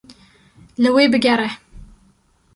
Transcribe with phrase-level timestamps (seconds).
[0.81, 1.49] Li wê bigere.